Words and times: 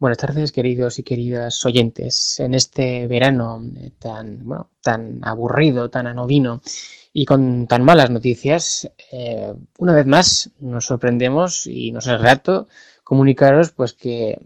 Buenas 0.00 0.18
tardes, 0.18 0.52
queridos 0.52 1.00
y 1.00 1.02
queridas 1.02 1.66
oyentes. 1.66 2.38
En 2.38 2.54
este 2.54 3.08
verano 3.08 3.60
eh, 3.76 3.90
tan, 3.98 4.46
bueno, 4.46 4.70
tan 4.80 5.18
aburrido, 5.24 5.90
tan 5.90 6.06
anodino 6.06 6.62
y 7.12 7.24
con 7.24 7.66
tan 7.66 7.82
malas 7.82 8.08
noticias, 8.08 8.88
eh, 9.10 9.52
una 9.76 9.94
vez 9.94 10.06
más 10.06 10.52
nos 10.60 10.86
sorprendemos 10.86 11.66
y 11.66 11.90
nos 11.90 12.06
es 12.06 12.16
grato 12.20 12.68
comunicaros 13.02 13.72
pues 13.72 13.92
que 13.92 14.38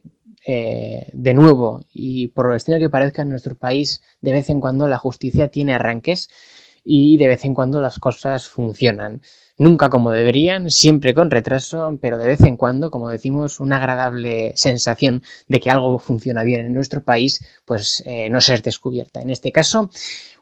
eh, 0.46 1.10
de 1.12 1.34
nuevo 1.34 1.84
y 1.92 2.28
por 2.28 2.46
lo 2.46 2.54
extraño 2.54 2.80
que 2.80 2.88
parezca 2.88 3.20
en 3.20 3.28
nuestro 3.28 3.54
país, 3.54 4.00
de 4.22 4.32
vez 4.32 4.48
en 4.48 4.58
cuando 4.58 4.88
la 4.88 4.96
justicia 4.96 5.48
tiene 5.48 5.74
arranques 5.74 6.30
y 6.84 7.16
de 7.16 7.28
vez 7.28 7.44
en 7.44 7.54
cuando 7.54 7.80
las 7.80 7.98
cosas 7.98 8.48
funcionan 8.48 9.22
nunca 9.58 9.90
como 9.90 10.10
deberían, 10.10 10.70
siempre 10.70 11.14
con 11.14 11.30
retraso, 11.30 11.98
pero 12.00 12.18
de 12.18 12.26
vez 12.26 12.40
en 12.40 12.56
cuando, 12.56 12.90
como 12.90 13.08
decimos, 13.08 13.60
una 13.60 13.76
agradable 13.76 14.52
sensación 14.56 15.22
de 15.48 15.60
que 15.60 15.70
algo 15.70 15.98
funciona 15.98 16.42
bien 16.42 16.66
en 16.66 16.74
nuestro 16.74 17.02
país, 17.02 17.44
pues 17.64 18.02
eh, 18.06 18.28
no 18.28 18.40
ser 18.40 18.62
descubierta. 18.62 19.20
En 19.20 19.30
este 19.30 19.52
caso, 19.52 19.90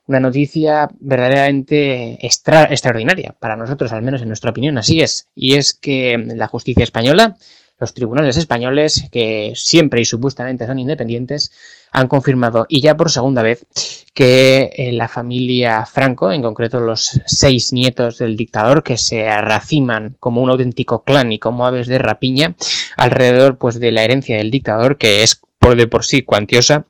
una 0.07 0.21
noticia 0.21 0.89
verdaderamente 0.99 2.19
extraordinaria, 2.25 3.37
para 3.39 3.57
nosotros, 3.57 3.93
al 3.93 4.03
menos 4.03 4.23
en 4.23 4.29
nuestra 4.29 4.51
opinión, 4.51 4.79
así 4.79 5.01
es, 5.01 5.29
y 5.35 5.55
es 5.55 5.75
que 5.75 6.17
la 6.35 6.49
justicia 6.49 6.85
española 6.85 7.37
los 7.81 7.95
tribunales 7.95 8.37
españoles, 8.37 9.09
que 9.11 9.53
siempre 9.57 10.03
y 10.03 10.05
supuestamente 10.05 10.67
son 10.67 10.79
independientes, 10.79 11.51
han 11.91 12.07
confirmado, 12.07 12.67
y 12.69 12.81
ya 12.81 12.97
por 12.97 13.11
segunda 13.11 13.43
vez, 13.43 13.67
que 14.15 14.71
eh, 14.77 14.93
la 14.93 15.09
familia 15.09 15.87
Franco, 15.87 16.31
en 16.31 16.43
concreto 16.43 16.79
los 16.79 17.21
seis 17.27 17.73
nietos 17.73 18.19
del 18.19 18.37
dictador, 18.37 18.83
que 18.83 18.97
se 18.97 19.25
raciman 19.41 20.17
como 20.21 20.43
un 20.43 20.51
auténtico 20.51 21.03
clan 21.03 21.33
y 21.33 21.39
como 21.39 21.67
aves 21.67 21.87
de 21.87 21.99
rapiña, 21.99 22.55
alrededor 22.97 23.59
pues, 23.59 23.81
de 23.81 23.93
la 23.93 24.05
herencia 24.05 24.37
del 24.37 24.51
dictador, 24.51 24.99
que 24.99 25.23
es 25.23 25.41
por 25.59 25.77
de 25.77 25.87
por 25.87 26.05
sí 26.05 26.23
cuantiosa, 26.23 26.85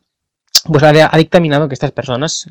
pues 0.64 0.82
ha, 0.82 1.16
dictaminado 1.16 1.68
que 1.68 1.74
estas 1.74 1.92
personas, 1.92 2.46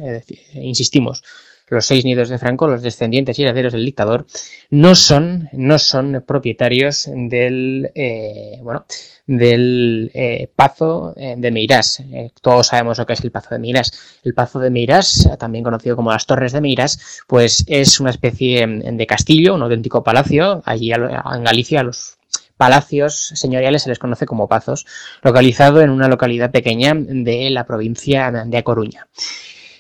insistimos, 0.54 1.24
los 1.70 1.86
seis 1.86 2.06
nidos 2.06 2.30
de 2.30 2.38
Franco, 2.38 2.68
los 2.68 2.82
descendientes 2.82 3.38
y 3.38 3.44
herederos 3.44 3.74
del 3.74 3.86
dictador, 3.86 4.26
no 4.70 4.96
son, 4.96 5.50
no 5.54 5.80
son 5.80 6.24
propietarios 6.26 7.10
del, 7.14 7.92
eh, 7.96 8.60
bueno, 8.62 8.86
del 9.28 10.12
eh, 10.14 10.50
Pazo 10.56 11.14
eh, 11.16 11.36
de 11.38 11.52
Meirás. 11.52 12.04
todos 12.42 12.68
sabemos 12.68 12.98
lo 12.98 13.06
que 13.06 13.14
es 13.14 13.24
el 13.24 13.32
Pazo 13.32 13.56
de 13.56 13.60
Meirás. 13.60 14.20
El 14.24 14.34
Pazo 14.34 14.60
de 14.60 14.70
Meirás, 14.70 15.30
también 15.38 15.64
conocido 15.64 15.96
como 15.96 16.12
las 16.12 16.26
Torres 16.26 16.52
de 16.54 16.62
Meirás, 16.62 17.22
pues 17.28 17.64
es 17.68 18.00
una 18.00 18.10
especie 18.10 18.66
de 18.68 19.08
castillo, 19.08 19.56
un 19.56 19.62
auténtico 19.62 20.04
palacio. 20.04 20.62
Allí 20.66 20.92
en 20.92 21.44
Galicia 21.44 21.84
los 21.84 22.18
palacios 22.58 23.32
señoriales 23.36 23.84
se 23.84 23.90
les 23.90 24.00
conoce 24.00 24.26
como 24.26 24.50
pazos, 24.50 24.86
localizado 25.22 25.82
en 25.82 25.92
una 25.92 26.10
localidad 26.10 26.52
pequeña 26.52 26.94
de 26.94 27.50
la 27.52 27.66
provincia 27.66 28.32
de 28.32 28.58
A 28.58 28.64
Coruña. 28.64 29.08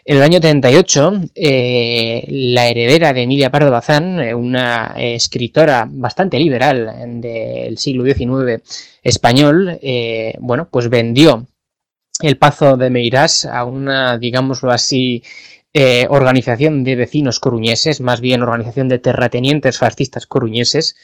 En 0.09 0.17
el 0.17 0.23
año 0.23 0.41
38, 0.41 1.21
eh, 1.35 2.25
la 2.29 2.67
heredera 2.67 3.13
de 3.13 3.21
Emilia 3.21 3.51
Pardo 3.51 3.69
Bazán, 3.69 4.19
eh, 4.19 4.33
una 4.33 4.95
escritora 4.97 5.87
bastante 5.87 6.39
liberal 6.39 7.21
del 7.21 7.77
siglo 7.77 8.03
XIX 8.03 8.59
español, 9.03 9.77
eh, 9.83 10.33
bueno, 10.39 10.67
pues 10.71 10.89
vendió 10.89 11.45
el 12.23 12.39
Pazo 12.39 12.75
de 12.75 12.89
Meirás 12.89 13.45
a 13.45 13.65
una, 13.65 14.17
digámoslo 14.17 14.71
así, 14.71 15.21
organización 16.09 16.83
de 16.83 16.95
vecinos 16.95 17.39
coruñeses, 17.39 18.01
más 18.01 18.19
bien 18.19 18.41
organización 18.41 18.89
de 18.89 18.97
terratenientes 18.97 19.77
fascistas 19.77 20.25
coruñeses, 20.25 20.95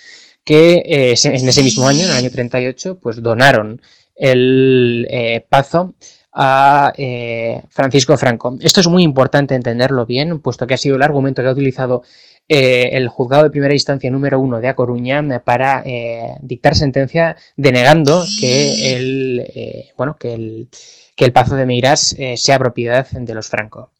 que 0.44 0.82
en 0.88 1.48
ese 1.48 1.62
mismo 1.62 1.88
año, 1.88 2.06
en 2.06 2.10
el 2.10 2.18
año 2.18 2.32
38, 2.32 2.98
pues 3.00 3.22
donaron 3.22 3.84
el 4.16 5.08
Pazo 5.48 5.94
a 6.36 6.94
eh, 6.98 7.64
Francisco 7.70 8.18
Franco. 8.18 8.58
Esto 8.60 8.82
es 8.82 8.88
muy 8.88 9.04
importante 9.04 9.56
entenderlo 9.56 10.06
bien, 10.06 10.40
puesto 10.42 10.68
que 10.68 10.74
ha 10.74 10.78
sido 10.78 10.98
el 10.98 11.02
argumento 11.02 11.42
que 11.42 11.48
ha 11.48 11.54
utilizado 11.54 12.04
eh, 12.50 12.90
el 12.92 13.08
juzgado 13.08 13.44
de 13.44 13.50
primera 13.50 13.74
instancia 13.74 14.12
número 14.12 14.40
uno 14.40 14.60
de 14.60 14.68
A 14.68 14.76
Coruña 14.76 15.24
para 15.44 15.82
eh, 15.86 16.36
dictar 16.42 16.76
sentencia 16.76 17.38
denegando 17.56 18.24
que 18.40 18.96
el, 18.96 19.48
bueno, 19.98 20.18
que 20.20 20.34
el, 20.34 20.70
que 21.16 21.26
el 21.26 21.32
Pazo 21.32 21.56
de 21.56 21.66
Meirás 21.66 22.16
sea 22.36 22.60
propiedad 22.60 23.08
de 23.10 23.34
los 23.34 23.48
Franco. 23.48 23.92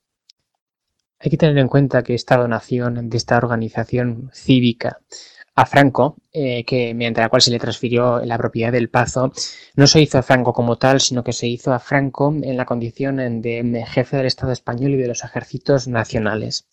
Hay 1.20 1.32
que 1.32 1.38
tener 1.38 1.58
en 1.58 1.70
cuenta 1.70 2.04
que 2.04 2.14
esta 2.14 2.36
donación 2.36 3.10
de 3.10 3.18
esta 3.18 3.38
organización 3.38 4.30
cívica 4.34 5.00
a 5.56 5.66
Franco, 5.66 6.18
eh, 6.34 6.66
que 6.66 6.94
mediante 6.94 7.22
la 7.22 7.30
cual 7.30 7.42
se 7.42 7.52
le 7.52 7.60
transfirió 7.60 8.20
la 8.20 8.38
propiedad 8.38 8.72
del 8.74 8.90
Pazo, 8.90 9.32
no 9.76 9.88
se 9.88 10.02
hizo 10.02 10.18
a 10.18 10.24
Franco 10.24 10.54
como 10.54 10.78
tal, 10.78 11.00
sino 11.00 11.24
que 11.24 11.32
se 11.34 11.48
hizo 11.48 11.74
a 11.74 11.80
Franco 11.80 12.34
en 12.44 12.58
la 12.58 12.66
condición 12.66 13.42
de 13.42 13.86
jefe 13.88 14.18
del 14.18 14.26
Estado 14.26 14.52
español 14.52 14.92
y 14.92 14.98
de 14.98 15.08
los 15.08 15.24
ejércitos 15.24 15.88
nacionales. 15.88 16.68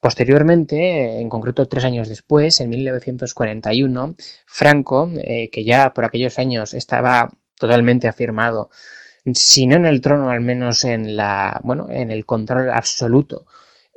Posteriormente, 0.00 1.20
en 1.20 1.28
concreto 1.30 1.66
tres 1.66 1.84
años 1.84 2.08
después, 2.08 2.60
en 2.60 2.70
1941, 2.70 4.16
Franco, 4.46 5.10
eh, 5.16 5.48
que 5.50 5.64
ya 5.64 5.94
por 5.94 6.04
aquellos 6.04 6.38
años 6.38 6.74
estaba 6.74 7.30
totalmente 7.58 8.08
afirmado, 8.08 8.70
si 9.32 9.66
no 9.66 9.76
en 9.76 9.86
el 9.86 10.02
trono, 10.02 10.28
al 10.30 10.42
menos 10.42 10.84
en 10.84 11.16
la, 11.16 11.60
bueno, 11.64 11.88
en 11.90 12.10
el 12.10 12.26
control 12.26 12.70
absoluto 12.70 13.46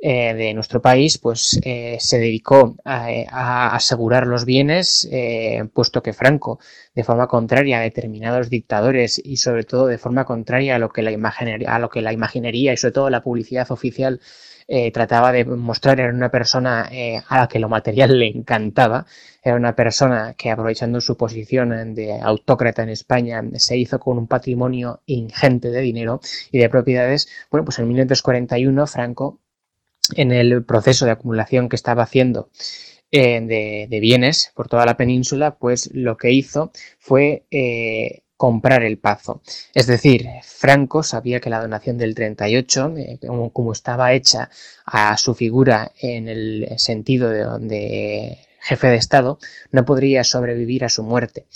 eh, 0.00 0.32
de 0.34 0.54
nuestro 0.54 0.80
país, 0.80 1.18
pues 1.18 1.58
eh, 1.64 1.96
se 1.98 2.20
dedicó 2.20 2.76
a, 2.84 3.74
asegurar 3.74 4.28
los 4.28 4.44
bienes, 4.44 5.08
eh, 5.10 5.64
puesto 5.74 6.04
que 6.04 6.12
Franco, 6.12 6.60
de 6.94 7.02
forma 7.02 7.26
contraria 7.26 7.78
a 7.78 7.82
determinados 7.82 8.48
dictadores 8.48 9.20
y 9.22 9.38
sobre 9.38 9.64
todo 9.64 9.88
de 9.88 9.98
forma 9.98 10.24
contraria 10.24 10.76
a 10.76 10.78
lo 10.78 10.90
que 10.90 11.02
la 11.02 11.10
imaginería, 11.10 11.74
a 11.74 11.80
lo 11.80 11.90
que 11.90 12.00
la 12.00 12.12
imaginería 12.12 12.72
y 12.72 12.76
sobre 12.76 12.92
todo 12.92 13.10
la 13.10 13.22
publicidad 13.22 13.70
oficial 13.72 14.20
trataba 14.92 15.32
de 15.32 15.46
mostrar, 15.46 15.98
era 15.98 16.12
una 16.12 16.30
persona 16.30 16.90
a 17.28 17.38
la 17.38 17.48
que 17.48 17.58
lo 17.58 17.70
material 17.70 18.18
le 18.18 18.26
encantaba, 18.28 19.06
era 19.42 19.56
una 19.56 19.74
persona 19.74 20.34
que 20.36 20.50
aprovechando 20.50 21.00
su 21.00 21.16
posición 21.16 21.94
de 21.94 22.20
autócrata 22.20 22.82
en 22.82 22.90
España 22.90 23.42
se 23.54 23.78
hizo 23.78 23.98
con 23.98 24.18
un 24.18 24.26
patrimonio 24.26 25.00
ingente 25.06 25.70
de 25.70 25.80
dinero 25.80 26.20
y 26.52 26.58
de 26.58 26.68
propiedades. 26.68 27.28
Bueno, 27.50 27.64
pues 27.64 27.78
en 27.78 27.88
1941 27.88 28.86
Franco 28.86 29.40
en 30.16 30.32
el 30.32 30.64
proceso 30.64 31.04
de 31.04 31.12
acumulación 31.12 31.68
que 31.68 31.76
estaba 31.76 32.02
haciendo 32.02 32.50
eh, 33.10 33.86
de, 33.88 34.00
bienes 34.00 34.52
por 34.54 34.68
toda 34.68 34.84
la 34.84 34.98
península, 34.98 35.56
pues 35.56 35.88
lo 35.94 36.18
que 36.18 36.30
hizo 36.30 36.72
fue 36.98 37.46
eh, 37.50 38.22
comprar 38.36 38.82
el 38.82 38.98
Pazo. 38.98 39.40
Es 39.74 39.86
decir, 39.86 40.26
Franco 40.42 41.02
sabía 41.02 41.40
que 41.40 41.48
la 41.48 41.62
donación 41.62 41.96
del 41.96 42.14
38, 42.14 42.94
eh, 42.98 43.18
como, 43.52 43.72
estaba 43.72 44.12
hecha 44.12 44.50
a 44.84 45.16
su 45.16 45.34
figura 45.34 45.90
en 46.02 46.28
el 46.28 46.68
sentido 46.76 47.30
de, 47.30 47.46
de 47.66 48.38
jefe 48.60 48.88
de 48.88 48.96
Estado, 48.96 49.38
no 49.72 49.86
podría 49.86 50.22
sobrevivir 50.22 50.84
a 50.84 50.90
su 50.90 51.02
muerte. 51.02 51.46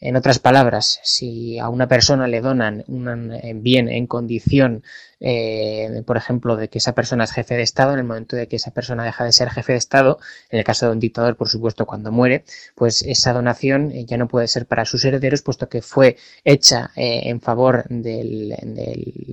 En 0.00 0.16
otras 0.16 0.38
palabras, 0.38 1.00
si 1.02 1.58
a 1.58 1.68
una 1.68 1.88
persona 1.88 2.26
le 2.26 2.40
donan 2.40 2.84
un 2.86 3.38
bien 3.62 3.88
en 3.88 4.06
condición, 4.06 4.82
eh, 5.20 6.02
por 6.06 6.16
ejemplo, 6.16 6.56
de 6.56 6.68
que 6.68 6.78
esa 6.78 6.94
persona 6.94 7.24
es 7.24 7.32
jefe 7.32 7.54
de 7.56 7.62
Estado, 7.62 7.92
en 7.92 7.98
el 8.00 8.04
momento 8.04 8.36
de 8.36 8.48
que 8.48 8.56
esa 8.56 8.70
persona 8.72 9.04
deja 9.04 9.24
de 9.24 9.32
ser 9.32 9.50
jefe 9.50 9.72
de 9.72 9.78
Estado, 9.78 10.18
en 10.50 10.58
el 10.58 10.64
caso 10.64 10.86
de 10.86 10.92
un 10.92 11.00
dictador, 11.00 11.36
por 11.36 11.48
supuesto, 11.48 11.86
cuando 11.86 12.12
muere, 12.12 12.44
pues 12.74 13.02
esa 13.02 13.32
donación 13.32 13.90
eh, 13.92 14.04
ya 14.04 14.16
no 14.16 14.28
puede 14.28 14.48
ser 14.48 14.66
para 14.66 14.84
sus 14.84 15.04
herederos, 15.04 15.42
puesto 15.42 15.68
que 15.68 15.82
fue 15.82 16.16
hecha 16.44 16.90
en 16.96 17.40
favor 17.40 17.84
del, 17.88 18.54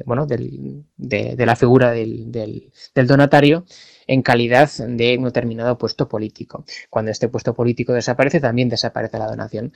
bueno, 0.06 0.26
del, 0.26 0.84
de, 0.98 1.46
la 1.46 1.56
figura 1.56 1.92
del, 1.92 2.32
del 2.32 3.08
donatario 3.08 3.66
en 4.08 4.22
calidad 4.22 4.70
de 4.78 5.18
un 5.18 5.26
determinado 5.26 5.78
puesto 5.78 6.08
político. 6.08 6.66
Cuando 6.90 7.12
este 7.12 7.30
puesto 7.30 7.54
político 7.54 7.94
desaparece, 7.94 8.40
también 8.40 8.70
desaparece 8.70 9.18
la 9.18 9.28
donación. 9.28 9.74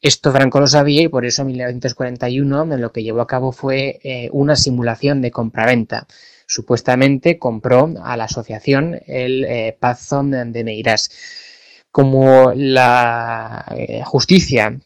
Esto 0.00 0.32
Franco 0.32 0.60
lo 0.60 0.66
sabía 0.66 1.02
y 1.02 1.08
por 1.08 1.26
eso 1.26 1.42
en 1.42 1.48
1941 1.48 2.64
lo 2.76 2.92
que 2.92 3.02
llevó 3.02 3.20
a 3.20 3.26
cabo 3.26 3.52
fue 3.52 3.98
eh, 4.02 4.28
una 4.32 4.56
simulación 4.56 5.22
de 5.22 5.30
compraventa. 5.48 6.06
Supuestamente 6.46 7.38
compró 7.38 7.94
a 8.02 8.16
la 8.16 8.24
asociación 8.24 9.00
el 9.06 9.44
eh, 9.44 9.76
Pazón 9.78 10.30
de 10.52 10.64
Meirás. 10.64 11.10
Como 11.90 12.52
la 12.54 13.64
eh, 13.74 14.02
justicia 14.04 14.78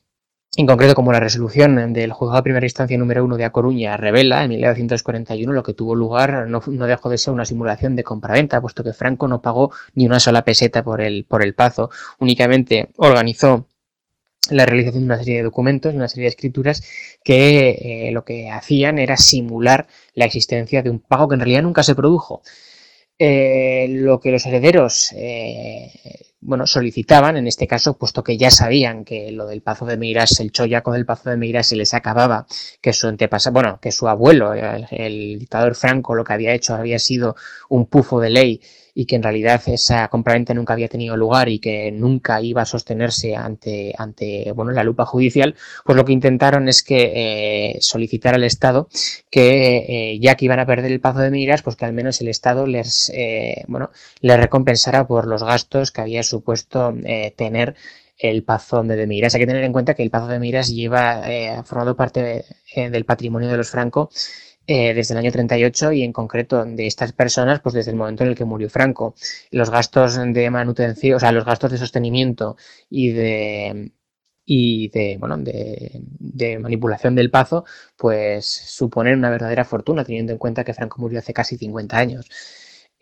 en 0.55 0.67
concreto, 0.67 0.94
como 0.94 1.12
la 1.12 1.20
resolución 1.20 1.94
del 1.94 2.12
juzgado 2.12 2.37
de 2.37 2.43
primera 2.43 2.67
instancia 2.67 2.99
número 2.99 3.25
uno 3.25 3.38
de 3.38 3.44
A 3.44 3.50
Coruña 3.50 3.97
revela, 3.97 4.44
en 4.44 4.50
1941 4.50 5.50
lo 5.50 5.62
que 5.62 5.73
tuvo 5.73 5.94
lugar 5.94 6.47
no, 6.47 6.61
dejó 6.61 7.09
de 7.09 7.17
ser 7.17 7.32
una 7.32 7.47
simulación 7.47 7.97
de 7.97 8.05
compraventa, 8.05 8.61
puesto 8.61 8.85
que 8.85 8.93
Franco 8.93 9.29
no 9.29 9.41
pagó 9.41 9.73
ni 9.94 10.05
una 10.05 10.20
sola 10.20 10.44
peseta 10.44 10.85
por 10.85 11.00
el, 11.00 11.25
por 11.25 11.43
el 11.43 11.55
pazo, 11.55 11.91
únicamente 12.19 12.91
organizó 12.99 13.67
la 14.50 14.67
realización 14.67 15.03
de 15.03 15.06
una 15.06 15.19
serie 15.19 15.37
de 15.37 15.43
documentos, 15.44 15.94
una 15.94 16.09
serie 16.09 16.25
de 16.25 16.31
escrituras 16.31 16.83
que 17.25 18.09
eh, 18.09 18.11
lo 18.12 18.25
que 18.25 18.50
hacían 18.50 18.99
era 18.99 19.17
simular 19.17 19.87
la 20.15 20.25
existencia 20.25 20.83
de 20.83 20.91
un 20.91 21.00
pago 21.00 21.29
que 21.29 21.35
en 21.35 21.41
realidad 21.41 21.62
nunca 21.62 21.83
se 21.83 21.94
produjo. 21.94 22.43
Eh, 23.19 23.87
lo 23.91 24.19
que 24.19 24.33
los 24.33 24.44
herederos 24.47 25.12
eh, 25.12 25.93
bueno, 26.43 26.67
solicitaban, 26.67 27.37
en 27.37 27.47
este 27.47 27.67
caso, 27.67 27.97
puesto 27.97 28.25
que 28.25 28.37
ya 28.37 28.50
sabían 28.50 29.05
que 29.05 29.31
lo 29.31 29.47
del 29.47 29.62
Pazo 29.62 29.87
de 29.87 29.97
Meiras, 29.97 30.41
el 30.41 30.50
chollaco 30.50 30.93
del 30.93 31.06
Pazo 31.06 31.31
de 31.31 31.37
Meiras 31.37 31.69
se 31.69 31.77
les 31.77 31.94
acababa, 31.94 32.47
que 32.81 32.93
su 32.93 33.06
antepasado, 33.06 33.55
bueno, 33.55 33.79
que 33.81 33.93
su 33.93 34.09
abuelo, 34.09 34.53
el 34.53 35.39
dictador 35.39 35.77
Franco, 35.77 36.15
lo 36.15 36.25
que 36.25 36.33
había 36.33 36.53
hecho 36.53 36.75
había 36.75 36.99
sido 36.99 37.37
un 37.69 37.87
pufo 37.87 38.21
de 38.21 38.31
ley 38.31 38.61
y 38.94 39.06
que 39.06 39.17
en 39.17 39.23
realidad 39.23 39.62
esa 39.67 40.09
compraventa 40.09 40.55
nunca 40.55 40.75
había 40.75 40.89
tenido 40.89 41.17
lugar 41.17 41.49
y 41.49 41.59
que 41.59 41.91
nunca 41.93 42.41
iba 42.43 42.62
a 42.62 42.67
sostenerse 42.67 43.35
ante, 43.37 43.95
ante 43.97 44.53
bueno, 44.53 44.73
la 44.73 44.85
lupa 44.85 45.06
judicial, 45.06 45.55
pues 45.85 45.97
lo 45.97 46.05
que 46.05 46.12
intentaron 46.12 46.69
es 46.69 46.83
que 46.83 47.12
eh, 47.15 47.79
solicitar 47.81 48.35
al 48.35 48.45
Estado 48.45 48.88
que 49.31 50.12
eh, 50.12 50.19
ya 50.21 50.35
que 50.35 50.45
iban 50.45 50.61
a 50.61 50.67
perder 50.67 50.93
el 50.93 51.00
Pazo 51.00 51.21
de 51.21 51.31
Miras, 51.31 51.62
pues 51.62 51.77
que 51.77 51.85
al 51.85 51.93
menos 51.93 52.21
el 52.21 52.29
Estado 52.29 52.67
les, 52.67 53.11
eh, 53.15 53.65
bueno, 53.67 53.91
les 54.21 54.37
recompensara 54.37 55.06
por 55.06 55.27
los 55.27 55.43
gastos 55.43 55.91
que 55.91 56.03
había 56.03 56.23
supuesto 56.32 56.94
tener 57.37 57.75
el 58.19 58.44
Pazo 58.44 58.82
de 58.82 59.06
Miras. 59.06 59.34
Hay 59.34 59.40
que 59.40 59.46
tener 59.46 59.64
en 59.64 59.73
cuenta 59.73 59.94
que 59.94 60.02
el 60.02 60.11
Pazo 60.11 60.29
de 60.29 60.38
Miras 60.38 60.69
lleva 60.69 61.23
formado 61.64 61.96
parte 61.96 62.44
del 62.75 63.05
patrimonio 63.05 63.49
de 63.49 63.56
los 63.56 63.70
Franco 63.70 64.11
eh, 64.67 64.94
desde 64.94 65.14
el 65.14 65.19
año 65.19 65.32
38 65.32 65.93
y 65.93 66.02
en 66.05 66.12
concreto 66.12 66.64
de 66.64 66.87
estas 66.87 67.12
personas, 67.12 67.61
pues 67.61 67.75
desde 67.75 67.90
el 67.90 67.96
momento 67.96 68.23
en 68.23 68.31
el 68.31 68.37
que 68.37 68.44
murió 68.44 68.70
Franco. 68.70 69.14
Los 69.50 69.70
gastos 69.70 70.17
de 70.17 70.50
manutención, 70.50 71.17
o 71.17 71.20
sea, 71.20 71.32
los 71.32 71.44
gastos 71.44 71.73
de 71.73 71.79
sostenimiento 71.79 72.56
y 72.88 73.11
de 73.11 73.93
y 74.44 74.88
de, 74.88 75.17
bueno, 75.20 75.38
de, 75.38 76.02
de, 76.19 76.58
manipulación 76.58 77.14
del 77.14 77.31
pazo, 77.31 77.64
pues 77.96 78.46
suponen 78.46 79.19
una 79.19 79.31
verdadera 79.31 79.64
fortuna, 79.64 80.05
teniendo 80.05 80.32
en 80.32 80.38
cuenta 80.38 80.64
que 80.64 80.75
Franco 80.75 81.00
murió 81.00 81.20
hace 81.20 81.32
casi 81.32 81.56
50 81.56 81.96
años. 81.96 82.28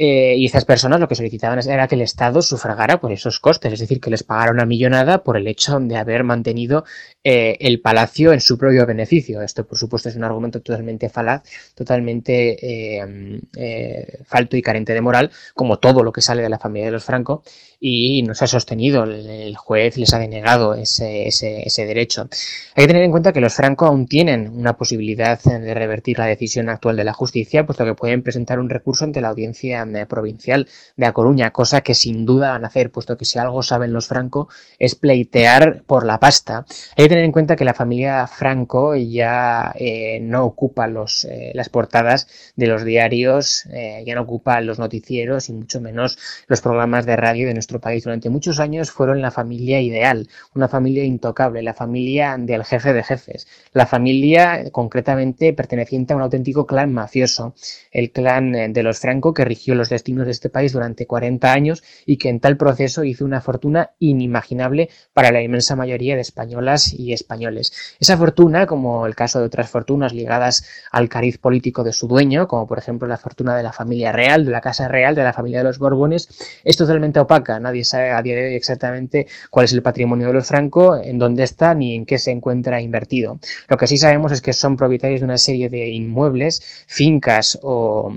Eh, 0.02 0.34
y 0.38 0.46
estas 0.46 0.64
personas 0.64 0.98
lo 0.98 1.08
que 1.08 1.14
solicitaban 1.14 1.60
era 1.68 1.86
que 1.86 1.94
el 1.94 2.00
Estado 2.00 2.40
sufragara 2.40 2.98
por 3.02 3.12
esos 3.12 3.38
costes, 3.38 3.74
es 3.74 3.80
decir, 3.80 4.00
que 4.00 4.08
les 4.08 4.22
pagara 4.22 4.50
una 4.50 4.64
millonada 4.64 5.22
por 5.22 5.36
el 5.36 5.46
hecho 5.46 5.78
de 5.78 5.94
haber 5.98 6.24
mantenido 6.24 6.86
eh, 7.22 7.58
el 7.60 7.82
palacio 7.82 8.32
en 8.32 8.40
su 8.40 8.56
propio 8.56 8.86
beneficio. 8.86 9.42
Esto, 9.42 9.66
por 9.66 9.76
supuesto, 9.76 10.08
es 10.08 10.16
un 10.16 10.24
argumento 10.24 10.62
totalmente 10.62 11.10
falaz, 11.10 11.42
totalmente 11.74 12.56
eh, 12.62 14.24
falto 14.24 14.56
y 14.56 14.62
carente 14.62 14.94
de 14.94 15.02
moral, 15.02 15.30
como 15.52 15.78
todo 15.78 16.02
lo 16.02 16.12
que 16.12 16.22
sale 16.22 16.40
de 16.40 16.48
la 16.48 16.58
familia 16.58 16.86
de 16.86 16.92
los 16.92 17.04
Franco, 17.04 17.42
y 17.80 18.22
no 18.22 18.34
se 18.34 18.44
ha 18.44 18.48
sostenido. 18.48 19.04
El 19.04 19.56
juez 19.56 19.96
les 19.96 20.12
ha 20.12 20.18
denegado 20.18 20.74
ese, 20.74 21.26
ese, 21.26 21.62
ese 21.66 21.86
derecho. 21.86 22.28
Hay 22.74 22.84
que 22.84 22.88
tener 22.88 23.02
en 23.02 23.10
cuenta 23.10 23.32
que 23.32 23.40
los 23.40 23.54
Franco 23.54 23.86
aún 23.86 24.06
tienen 24.06 24.50
una 24.54 24.76
posibilidad 24.76 25.40
de 25.42 25.74
revertir 25.74 26.18
la 26.18 26.26
decisión 26.26 26.68
actual 26.68 26.96
de 26.96 27.04
la 27.04 27.14
justicia, 27.14 27.64
puesto 27.64 27.84
que 27.84 27.94
pueden 27.94 28.22
presentar 28.22 28.58
un 28.58 28.68
recurso 28.68 29.04
ante 29.04 29.20
la 29.20 29.28
audiencia 29.28 29.86
provincial 30.08 30.68
de 30.96 31.06
A 31.06 31.12
Coruña, 31.12 31.50
cosa 31.52 31.80
que 31.80 31.94
sin 31.94 32.26
duda 32.26 32.50
van 32.50 32.64
a 32.64 32.68
hacer, 32.68 32.90
puesto 32.90 33.16
que 33.16 33.24
si 33.24 33.38
algo 33.38 33.62
saben 33.62 33.92
los 33.92 34.06
Franco 34.06 34.48
es 34.78 34.94
pleitear 34.94 35.82
por 35.86 36.04
la 36.04 36.20
pasta. 36.20 36.66
Hay 36.96 37.04
que 37.04 37.08
tener 37.08 37.24
en 37.24 37.32
cuenta 37.32 37.56
que 37.56 37.64
la 37.64 37.74
familia 37.74 38.26
Franco 38.26 38.94
ya 38.94 39.72
eh, 39.76 40.18
no 40.20 40.44
ocupa 40.44 40.86
los, 40.86 41.24
eh, 41.24 41.52
las 41.54 41.68
portadas 41.68 42.28
de 42.56 42.66
los 42.66 42.84
diarios, 42.84 43.66
eh, 43.72 44.02
ya 44.06 44.14
no 44.14 44.22
ocupa 44.22 44.60
los 44.60 44.78
noticieros 44.78 45.48
y 45.48 45.52
mucho 45.52 45.80
menos 45.80 46.18
los 46.46 46.60
programas 46.60 47.06
de 47.06 47.16
radio 47.16 47.46
de 47.46 47.54
nuestro 47.54 47.69
país. 47.78 48.04
Durante 48.04 48.30
muchos 48.30 48.58
años 48.58 48.90
fueron 48.90 49.20
la 49.20 49.30
familia 49.30 49.80
ideal, 49.80 50.28
una 50.54 50.66
familia 50.66 51.04
intocable, 51.04 51.62
la 51.62 51.74
familia 51.74 52.36
del 52.38 52.64
jefe 52.64 52.92
de 52.92 53.04
jefes, 53.04 53.46
la 53.72 53.86
familia 53.86 54.70
concretamente 54.72 55.52
perteneciente 55.52 56.12
a 56.12 56.16
un 56.16 56.22
auténtico 56.22 56.66
clan 56.66 56.92
mafioso, 56.92 57.54
el 57.92 58.10
clan 58.10 58.72
de 58.72 58.82
los 58.82 58.98
Franco 58.98 59.34
que 59.34 59.44
rigió 59.44 59.74
los 59.74 59.90
destinos 59.90 60.26
de 60.26 60.32
este 60.32 60.48
país 60.48 60.72
durante 60.72 61.06
40 61.06 61.52
años 61.52 61.84
y 62.06 62.16
que 62.16 62.28
en 62.28 62.40
tal 62.40 62.56
proceso 62.56 63.04
hizo 63.04 63.24
una 63.24 63.40
fortuna 63.40 63.90
inimaginable 63.98 64.88
para 65.12 65.30
la 65.30 65.42
inmensa 65.42 65.76
mayoría 65.76 66.14
de 66.14 66.22
españolas 66.22 66.92
y 66.92 67.12
españoles. 67.12 67.96
Esa 68.00 68.16
fortuna, 68.16 68.66
como 68.66 69.06
el 69.06 69.14
caso 69.14 69.38
de 69.38 69.46
otras 69.46 69.68
fortunas 69.70 70.12
ligadas 70.12 70.64
al 70.90 71.08
cariz 71.08 71.38
político 71.38 71.84
de 71.84 71.92
su 71.92 72.08
dueño, 72.08 72.48
como 72.48 72.66
por 72.66 72.78
ejemplo 72.78 73.06
la 73.06 73.18
fortuna 73.18 73.56
de 73.56 73.62
la 73.62 73.72
familia 73.72 74.12
real, 74.12 74.44
de 74.44 74.50
la 74.50 74.60
Casa 74.60 74.88
Real, 74.88 75.14
de 75.14 75.22
la 75.22 75.32
familia 75.32 75.58
de 75.58 75.64
los 75.64 75.78
Borbones, 75.78 76.28
es 76.64 76.76
totalmente 76.76 77.20
opaca. 77.20 77.59
Nadie 77.60 77.84
sabe 77.84 78.10
a 78.10 78.22
día 78.22 78.36
de 78.36 78.46
hoy 78.48 78.54
exactamente 78.54 79.26
cuál 79.50 79.64
es 79.64 79.72
el 79.72 79.82
patrimonio 79.82 80.28
de 80.28 80.32
los 80.34 80.48
Franco, 80.48 80.96
en 80.96 81.18
dónde 81.18 81.44
está 81.44 81.74
ni 81.74 81.94
en 81.94 82.06
qué 82.06 82.18
se 82.18 82.30
encuentra 82.30 82.80
invertido. 82.80 83.38
Lo 83.68 83.76
que 83.76 83.86
sí 83.86 83.96
sabemos 83.96 84.32
es 84.32 84.42
que 84.42 84.52
son 84.52 84.76
propietarios 84.76 85.20
de 85.20 85.26
una 85.26 85.38
serie 85.38 85.68
de 85.68 85.88
inmuebles, 85.88 86.84
fincas 86.86 87.58
o 87.62 88.12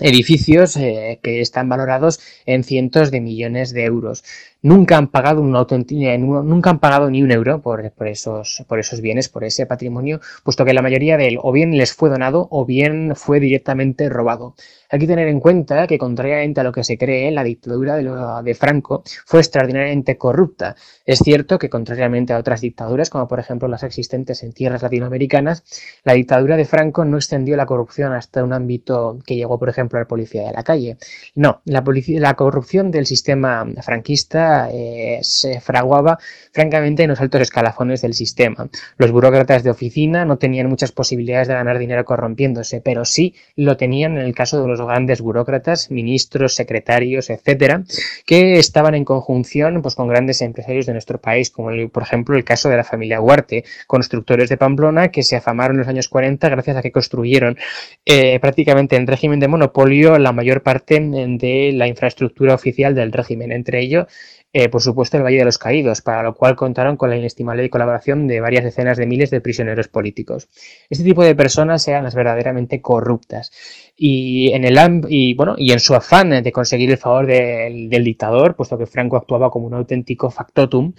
edificios 0.00 0.76
eh, 0.76 1.20
que 1.22 1.40
están 1.40 1.68
valorados 1.68 2.20
en 2.46 2.64
cientos 2.64 3.10
de 3.10 3.20
millones 3.20 3.72
de 3.72 3.84
euros 3.84 4.24
nunca 4.62 4.96
han 4.96 5.08
pagado 5.08 5.40
un 5.40 5.52
nunca 5.52 6.70
han 6.70 6.78
pagado 6.78 7.10
ni 7.10 7.22
un 7.22 7.30
euro 7.30 7.62
por, 7.62 7.90
por, 7.92 8.08
esos, 8.08 8.64
por 8.68 8.78
esos 8.78 9.00
bienes, 9.00 9.28
por 9.28 9.44
ese 9.44 9.66
patrimonio, 9.66 10.20
puesto 10.44 10.64
que 10.64 10.74
la 10.74 10.82
mayoría 10.82 11.16
de 11.16 11.28
él 11.28 11.38
o 11.42 11.52
bien 11.52 11.76
les 11.76 11.92
fue 11.92 12.10
donado 12.10 12.48
o 12.50 12.64
bien 12.64 13.14
fue 13.16 13.40
directamente 13.40 14.08
robado. 14.08 14.54
Hay 14.92 14.98
que 14.98 15.06
tener 15.06 15.28
en 15.28 15.38
cuenta 15.38 15.86
que, 15.86 15.98
contrariamente 15.98 16.60
a 16.60 16.64
lo 16.64 16.72
que 16.72 16.82
se 16.82 16.98
cree, 16.98 17.30
la 17.30 17.44
dictadura 17.44 17.96
de, 17.96 18.42
de 18.42 18.54
Franco 18.54 19.04
fue 19.24 19.38
extraordinariamente 19.38 20.18
corrupta. 20.18 20.74
Es 21.06 21.20
cierto 21.20 21.60
que, 21.60 21.70
contrariamente 21.70 22.32
a 22.32 22.38
otras 22.38 22.60
dictaduras, 22.60 23.08
como 23.08 23.28
por 23.28 23.38
ejemplo 23.38 23.68
las 23.68 23.84
existentes 23.84 24.42
en 24.42 24.52
tierras 24.52 24.82
latinoamericanas, 24.82 25.62
la 26.02 26.14
dictadura 26.14 26.56
de 26.56 26.64
Franco 26.64 27.04
no 27.04 27.18
extendió 27.18 27.56
la 27.56 27.66
corrupción 27.66 28.12
hasta 28.12 28.42
un 28.42 28.52
ámbito 28.52 29.18
que 29.24 29.36
llegó, 29.36 29.60
por 29.60 29.68
ejemplo, 29.68 29.98
a 29.98 30.02
la 30.02 30.08
policía 30.08 30.42
de 30.48 30.52
la 30.52 30.64
calle. 30.64 30.96
No, 31.36 31.62
la, 31.66 31.84
la 31.86 32.34
corrupción 32.34 32.90
del 32.90 33.06
sistema 33.06 33.64
franquista 33.82 34.49
eh, 34.72 35.18
se 35.22 35.60
fraguaba 35.60 36.18
francamente 36.52 37.02
en 37.04 37.10
los 37.10 37.20
altos 37.20 37.40
escalafones 37.40 38.02
del 38.02 38.14
sistema. 38.14 38.68
Los 38.96 39.12
burócratas 39.12 39.62
de 39.62 39.70
oficina 39.70 40.24
no 40.24 40.38
tenían 40.38 40.68
muchas 40.68 40.92
posibilidades 40.92 41.48
de 41.48 41.54
ganar 41.54 41.78
dinero 41.78 42.04
corrompiéndose, 42.04 42.80
pero 42.80 43.04
sí 43.04 43.34
lo 43.56 43.76
tenían 43.76 44.18
en 44.18 44.24
el 44.24 44.34
caso 44.34 44.60
de 44.60 44.68
los 44.68 44.80
grandes 44.80 45.20
burócratas, 45.20 45.90
ministros, 45.90 46.54
secretarios, 46.54 47.30
etcétera, 47.30 47.84
que 48.26 48.58
estaban 48.58 48.94
en 48.94 49.04
conjunción 49.04 49.82
pues, 49.82 49.94
con 49.94 50.08
grandes 50.08 50.42
empresarios 50.42 50.86
de 50.86 50.92
nuestro 50.92 51.20
país, 51.20 51.50
como 51.50 51.70
por 51.90 52.02
ejemplo 52.02 52.36
el 52.36 52.44
caso 52.44 52.68
de 52.68 52.76
la 52.76 52.84
familia 52.84 53.20
Huarte, 53.20 53.64
constructores 53.86 54.48
de 54.48 54.56
Pamplona 54.56 55.08
que 55.08 55.22
se 55.22 55.36
afamaron 55.36 55.76
en 55.76 55.80
los 55.80 55.88
años 55.88 56.08
40 56.08 56.48
gracias 56.48 56.76
a 56.76 56.82
que 56.82 56.92
construyeron 56.92 57.56
eh, 58.04 58.38
prácticamente 58.40 58.96
en 58.96 59.06
régimen 59.06 59.40
de 59.40 59.48
monopolio 59.48 60.18
la 60.18 60.32
mayor 60.32 60.62
parte 60.62 61.00
de 61.00 61.72
la 61.74 61.86
infraestructura 61.86 62.54
oficial 62.54 62.94
del 62.94 63.12
régimen, 63.12 63.52
entre 63.52 63.80
ellos 63.80 64.06
eh, 64.52 64.68
por 64.68 64.82
supuesto, 64.82 65.16
el 65.16 65.22
Valle 65.22 65.38
de 65.38 65.44
los 65.44 65.58
Caídos, 65.58 66.02
para 66.02 66.24
lo 66.24 66.34
cual 66.34 66.56
contaron 66.56 66.96
con 66.96 67.08
la 67.08 67.16
inestimable 67.16 67.70
colaboración 67.70 68.26
de 68.26 68.40
varias 68.40 68.64
decenas 68.64 68.98
de 68.98 69.06
miles 69.06 69.30
de 69.30 69.40
prisioneros 69.40 69.86
políticos. 69.86 70.48
Este 70.88 71.04
tipo 71.04 71.22
de 71.22 71.36
personas 71.36 71.86
eran 71.86 72.02
las 72.02 72.16
verdaderamente 72.16 72.82
corruptas. 72.82 73.52
Y 73.96 74.52
en, 74.52 74.64
el, 74.64 74.76
y, 75.08 75.34
bueno, 75.34 75.54
y 75.56 75.70
en 75.72 75.78
su 75.78 75.94
afán 75.94 76.42
de 76.42 76.52
conseguir 76.52 76.90
el 76.90 76.98
favor 76.98 77.26
del, 77.26 77.88
dictador, 77.90 78.56
puesto 78.56 78.76
que 78.76 78.86
Franco 78.86 79.16
actuaba 79.16 79.50
como 79.50 79.66
un 79.68 79.74
auténtico 79.74 80.30
factotum, 80.30 80.94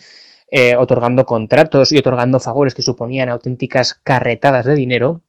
eh, 0.50 0.76
otorgando 0.78 1.26
contratos 1.26 1.92
y 1.92 1.98
otorgando 1.98 2.40
favores 2.40 2.74
que 2.74 2.82
suponían 2.82 3.30
auténticas 3.30 3.96
carretadas 3.96 4.66
de 4.66 4.76
dinero, 4.76 5.24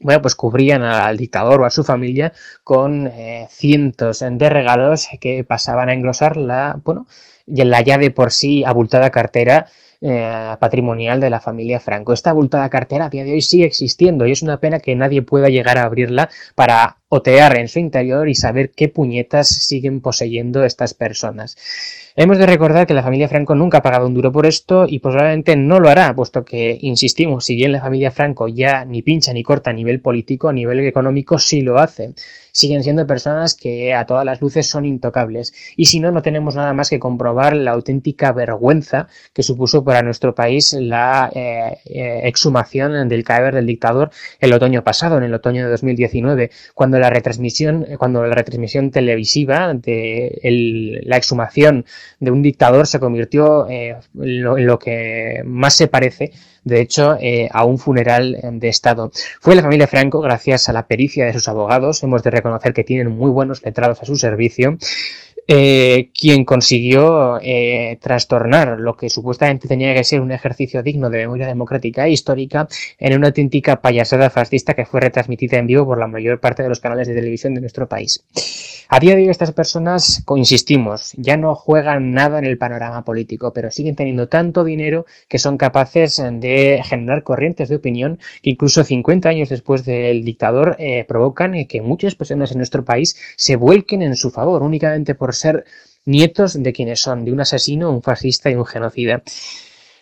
bueno, 0.00 0.22
pues 0.22 0.34
cubrían 0.34 0.82
al 0.82 1.16
dictador 1.18 1.60
o 1.60 1.66
a 1.66 1.70
su 1.70 1.84
familia 1.84 2.32
con 2.64 3.06
eh, 3.06 3.46
cientos 3.50 4.20
de 4.20 4.48
regalos 4.50 5.08
que 5.20 5.44
pasaban 5.44 5.90
a 5.90 5.92
engrosar 5.92 6.36
la, 6.38 6.80
bueno, 6.82 7.06
y 7.46 7.60
en 7.60 7.70
la 7.70 7.80
ya 7.82 7.98
de 7.98 8.10
por 8.10 8.32
sí 8.32 8.64
abultada 8.64 9.10
cartera 9.10 9.66
eh, 10.00 10.56
patrimonial 10.58 11.20
de 11.20 11.28
la 11.28 11.40
familia 11.40 11.78
Franco. 11.78 12.12
Esta 12.12 12.30
abultada 12.30 12.70
cartera 12.70 13.06
a 13.06 13.10
día 13.10 13.24
de 13.24 13.32
hoy 13.32 13.42
sigue 13.42 13.66
existiendo 13.66 14.26
y 14.26 14.32
es 14.32 14.42
una 14.42 14.58
pena 14.58 14.80
que 14.80 14.96
nadie 14.96 15.22
pueda 15.22 15.48
llegar 15.48 15.76
a 15.76 15.84
abrirla 15.84 16.30
para 16.54 16.99
otear 17.10 17.58
en 17.58 17.68
su 17.68 17.80
interior 17.80 18.28
y 18.28 18.34
saber 18.34 18.70
qué 18.70 18.88
puñetas 18.88 19.48
siguen 19.48 20.00
poseyendo 20.00 20.64
estas 20.64 20.94
personas. 20.94 21.56
Hemos 22.16 22.38
de 22.38 22.46
recordar 22.46 22.86
que 22.86 22.94
la 22.94 23.02
familia 23.02 23.28
Franco 23.28 23.54
nunca 23.54 23.78
ha 23.78 23.82
pagado 23.82 24.06
un 24.06 24.14
duro 24.14 24.32
por 24.32 24.46
esto 24.46 24.84
y 24.88 24.98
probablemente 24.98 25.56
no 25.56 25.80
lo 25.80 25.88
hará, 25.88 26.14
puesto 26.14 26.44
que, 26.44 26.78
insistimos, 26.80 27.44
si 27.44 27.56
bien 27.56 27.72
la 27.72 27.80
familia 27.80 28.10
Franco 28.10 28.46
ya 28.46 28.84
ni 28.84 29.02
pincha 29.02 29.32
ni 29.32 29.42
corta 29.42 29.70
a 29.70 29.72
nivel 29.72 30.00
político, 30.00 30.48
a 30.48 30.52
nivel 30.52 30.80
económico 30.80 31.38
sí 31.38 31.62
lo 31.62 31.78
hace. 31.78 32.14
Siguen 32.52 32.82
siendo 32.82 33.06
personas 33.06 33.54
que 33.54 33.94
a 33.94 34.06
todas 34.06 34.24
las 34.24 34.40
luces 34.40 34.68
son 34.68 34.84
intocables. 34.84 35.54
Y 35.76 35.86
si 35.86 36.00
no, 36.00 36.10
no 36.10 36.20
tenemos 36.20 36.56
nada 36.56 36.72
más 36.74 36.90
que 36.90 36.98
comprobar 36.98 37.56
la 37.56 37.70
auténtica 37.70 38.32
vergüenza 38.32 39.08
que 39.32 39.42
supuso 39.42 39.84
para 39.84 40.02
nuestro 40.02 40.34
país 40.34 40.72
la 40.72 41.30
eh, 41.34 41.78
eh, 41.86 42.20
exhumación 42.24 43.08
del 43.08 43.24
cadáver 43.24 43.54
del 43.54 43.66
dictador 43.66 44.10
el 44.40 44.52
otoño 44.52 44.82
pasado, 44.84 45.16
en 45.16 45.24
el 45.24 45.34
otoño 45.34 45.64
de 45.64 45.70
2019, 45.70 46.50
cuando 46.74 46.98
la 47.00 47.10
retransmisión, 47.10 47.86
cuando 47.98 48.24
la 48.24 48.34
retransmisión 48.34 48.90
televisiva 48.90 49.74
de 49.74 51.00
la 51.04 51.16
exhumación 51.16 51.84
de 52.20 52.30
un 52.30 52.42
dictador 52.42 52.86
se 52.86 53.00
convirtió 53.00 53.68
eh, 53.68 53.96
en, 54.14 54.42
lo, 54.42 54.78
que 54.78 55.42
más 55.44 55.74
se 55.74 55.88
parece, 55.88 56.32
de 56.64 56.80
hecho, 56.80 57.16
eh, 57.20 57.48
a 57.52 57.64
un 57.64 57.78
funeral 57.78 58.38
de 58.42 58.68
Estado. 58.68 59.10
Fue 59.40 59.54
la 59.54 59.62
familia 59.62 59.86
Franco, 59.86 60.20
gracias 60.20 60.68
a 60.68 60.72
la 60.72 60.86
pericia 60.86 61.24
de 61.24 61.32
sus 61.32 61.48
abogados, 61.48 62.02
hemos 62.02 62.22
de 62.22 62.30
reconocer 62.30 62.72
que 62.72 62.84
tienen 62.84 63.10
muy 63.10 63.30
buenos 63.30 63.62
letrados 63.64 64.00
a 64.02 64.04
su 64.04 64.16
servicio, 64.16 64.76
eh, 65.52 66.10
quien 66.14 66.44
consiguió 66.44 67.40
eh, 67.42 67.98
trastornar 68.00 68.78
lo 68.78 68.96
que 68.96 69.10
supuestamente 69.10 69.66
tenía 69.66 69.92
que 69.94 70.04
ser 70.04 70.20
un 70.20 70.30
ejercicio 70.30 70.80
digno 70.80 71.10
de 71.10 71.18
memoria 71.18 71.48
democrática 71.48 72.06
e 72.06 72.12
histórica 72.12 72.68
en 73.00 73.16
una 73.16 73.26
auténtica 73.26 73.80
payasada 73.80 74.30
fascista 74.30 74.74
que 74.74 74.86
fue 74.86 75.00
retransmitida 75.00 75.58
en 75.58 75.66
vivo 75.66 75.84
por 75.84 75.98
la 75.98 76.06
mayor 76.06 76.38
parte 76.38 76.62
de 76.62 76.68
los 76.68 76.78
canales 76.78 77.08
de 77.08 77.16
televisión 77.16 77.54
de 77.54 77.62
nuestro 77.62 77.88
país. 77.88 78.22
A 78.92 78.98
día 78.98 79.14
de 79.14 79.22
hoy 79.22 79.28
estas 79.28 79.52
personas, 79.52 80.24
insistimos, 80.34 81.12
ya 81.16 81.36
no 81.36 81.54
juegan 81.54 82.10
nada 82.10 82.40
en 82.40 82.44
el 82.44 82.58
panorama 82.58 83.04
político, 83.04 83.52
pero 83.52 83.70
siguen 83.70 83.94
teniendo 83.94 84.26
tanto 84.26 84.64
dinero 84.64 85.06
que 85.28 85.38
son 85.38 85.58
capaces 85.58 86.20
de 86.20 86.82
generar 86.82 87.22
corrientes 87.22 87.68
de 87.68 87.76
opinión 87.76 88.18
que 88.42 88.50
incluso 88.50 88.82
50 88.82 89.28
años 89.28 89.48
después 89.48 89.84
del 89.84 90.24
dictador 90.24 90.74
eh, 90.80 91.04
provocan 91.06 91.66
que 91.68 91.82
muchas 91.82 92.16
personas 92.16 92.50
en 92.50 92.56
nuestro 92.56 92.84
país 92.84 93.14
se 93.36 93.54
vuelquen 93.54 94.02
en 94.02 94.16
su 94.16 94.32
favor 94.32 94.64
únicamente 94.64 95.14
por 95.14 95.36
ser 95.36 95.66
nietos 96.04 96.60
de 96.60 96.72
quienes 96.72 96.98
son, 96.98 97.24
de 97.24 97.30
un 97.30 97.42
asesino, 97.42 97.92
un 97.92 98.02
fascista 98.02 98.50
y 98.50 98.56
un 98.56 98.66
genocida. 98.66 99.22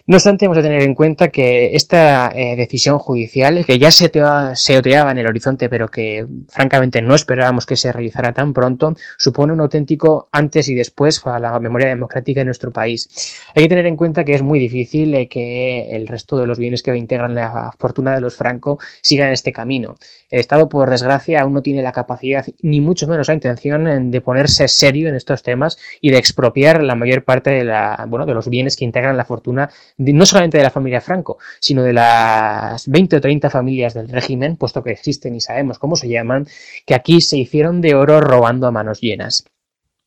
No 0.08 0.16
obstante, 0.16 0.46
hemos 0.46 0.56
de 0.56 0.62
tener 0.62 0.80
en 0.80 0.94
cuenta 0.94 1.28
que 1.28 1.76
esta 1.76 2.32
eh, 2.34 2.56
decisión 2.56 2.98
judicial, 2.98 3.62
que 3.66 3.78
ya 3.78 3.90
se, 3.90 4.06
oteaba 4.06 5.10
en 5.10 5.18
el 5.18 5.26
horizonte, 5.26 5.68
pero 5.68 5.88
que 5.88 6.26
francamente 6.48 7.02
no 7.02 7.14
esperábamos 7.14 7.66
que 7.66 7.76
se 7.76 7.92
realizara 7.92 8.32
tan 8.32 8.54
pronto, 8.54 8.94
supone 9.18 9.52
un 9.52 9.60
auténtico 9.60 10.30
antes 10.32 10.70
y 10.70 10.74
después 10.74 11.20
para 11.20 11.38
la 11.38 11.60
memoria 11.60 11.88
democrática 11.88 12.40
de 12.40 12.46
nuestro 12.46 12.72
país. 12.72 13.36
Hay 13.54 13.64
que 13.64 13.68
tener 13.68 13.84
en 13.84 13.96
cuenta 13.96 14.24
que 14.24 14.34
es 14.34 14.40
muy 14.40 14.58
difícil 14.58 15.14
eh, 15.14 15.28
que 15.28 15.94
el 15.94 16.08
resto 16.08 16.38
de 16.38 16.46
los 16.46 16.58
bienes 16.58 16.82
que 16.82 16.96
integran 16.96 17.34
la 17.34 17.70
fortuna 17.78 18.14
de 18.14 18.22
los 18.22 18.34
Franco 18.34 18.78
sigan 19.02 19.30
este 19.30 19.52
camino. 19.52 19.96
El 20.30 20.40
Estado, 20.40 20.70
por 20.70 20.88
desgracia, 20.88 21.42
aún 21.42 21.52
no 21.52 21.60
tiene 21.60 21.82
la 21.82 21.92
capacidad, 21.92 22.46
ni 22.62 22.80
mucho 22.80 23.08
menos 23.08 23.28
la 23.28 23.34
intención, 23.34 24.10
de 24.10 24.20
ponerse 24.22 24.68
serio 24.68 25.10
en 25.10 25.16
estos 25.16 25.42
temas 25.42 25.76
y 26.00 26.10
de 26.12 26.16
expropiar 26.16 26.82
la 26.82 26.94
mayor 26.94 27.24
parte 27.24 27.50
de, 27.50 27.64
la, 27.64 28.06
bueno, 28.08 28.24
de 28.24 28.32
los 28.32 28.48
bienes 28.48 28.74
que 28.74 28.86
integran 28.86 29.18
la 29.18 29.26
fortuna 29.26 29.68
no 29.98 30.26
solamente 30.26 30.58
de 30.58 30.64
la 30.64 30.70
familia 30.70 31.00
Franco, 31.00 31.38
sino 31.60 31.82
de 31.82 31.92
las 31.92 32.88
20 32.88 33.16
o 33.16 33.20
30 33.20 33.50
familias 33.50 33.94
del 33.94 34.08
régimen, 34.08 34.56
puesto 34.56 34.82
que 34.82 34.92
existen 34.92 35.34
y 35.34 35.40
sabemos 35.40 35.78
cómo 35.78 35.96
se 35.96 36.08
llaman, 36.08 36.46
que 36.86 36.94
aquí 36.94 37.20
se 37.20 37.36
hicieron 37.36 37.80
de 37.80 37.94
oro 37.94 38.20
robando 38.20 38.66
a 38.66 38.70
manos 38.70 39.00
llenas. 39.00 39.44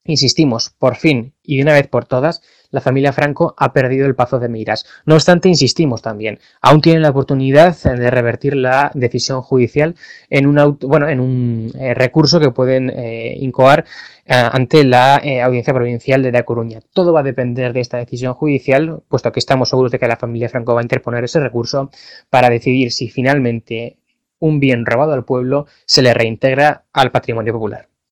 Insistimos, 0.04 0.72
por 0.80 0.96
fin 0.96 1.36
y 1.44 1.58
de 1.58 1.64
una 1.64 1.74
vez 1.74 1.88
por 1.88 2.06
todas, 2.06 2.42
la 2.72 2.82
familia 2.82 3.14
Franco 3.14 3.54
ha 3.58 3.72
perdido 3.72 4.08
el 4.08 4.16
pazo 4.16 4.40
de 4.40 4.50
miras. 4.50 4.86
No 5.06 5.14
obstante, 5.14 5.48
insistimos 5.48 6.02
también, 6.02 6.40
aún 6.60 6.82
tienen 6.82 7.04
la 7.04 7.12
oportunidad 7.12 7.78
de 7.84 8.10
revertir 8.10 8.56
la 8.56 8.90
decisión 8.96 9.44
judicial 9.44 9.96
en 10.32 10.48
un, 10.48 10.80
bueno, 10.82 11.08
en 11.08 11.20
un 11.20 11.72
eh, 11.78 11.94
recurso 11.94 12.40
que 12.40 12.50
pueden 12.50 12.90
eh, 12.90 13.36
incoar 13.42 13.86
eh, 14.26 14.34
ante 14.34 14.84
la 14.86 15.22
Audiencia 15.44 15.74
Provincial 15.74 16.24
de 16.24 16.32
La 16.32 16.44
Coruña. 16.44 16.80
Todo 16.94 17.14
va 17.14 17.20
a 17.20 17.24
depender 17.24 17.72
de 17.72 17.82
esta 17.82 17.98
decisión 17.98 18.34
judicial, 18.34 19.04
puesto 19.08 19.32
que 19.32 19.40
estamos 19.40 19.70
seguros 19.70 19.92
de 19.92 20.00
que 20.00 20.08
la 20.08 20.18
familia 20.18 20.50
Franco 20.50 20.74
va 20.74 20.82
a 20.82 20.84
interponer 20.84 21.24
ese 21.24 21.40
recurso 21.40 21.92
para 22.32 22.50
decidir 22.50 22.92
si 22.92 23.08
finalmente 23.10 23.98
un 24.40 24.60
bien 24.60 24.88
robado 24.88 25.14
al 25.14 25.26
pueblo 25.26 25.68
se 25.86 26.02
le 26.02 26.16
reintegra 26.16 26.86
al 26.92 27.12
patrimonio 27.12 27.54
popular. 27.54 27.91